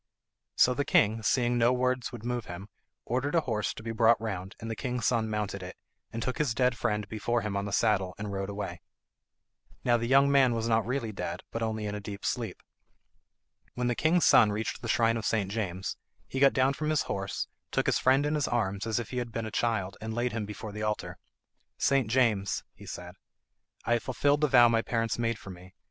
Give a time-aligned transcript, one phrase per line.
[0.55, 2.69] So the king, seeing no words would move him,
[3.05, 5.77] ordered a horse to be brought round, and the king's son mounted it,
[6.11, 8.81] and took his dead friend before him on the saddle, and rode away.
[9.83, 12.63] Now the young man was not really dead, but only in a deep sleep.
[13.75, 15.51] When the king's son reached the shrine of St.
[15.51, 19.11] James he got down from his horse, took his friend in his arms as if
[19.11, 21.19] he had been a child, and laid him before the altar.
[21.77, 22.07] "St.
[22.09, 23.13] James," he said,
[23.85, 25.75] "I have fulfilled the vow my parents made for me.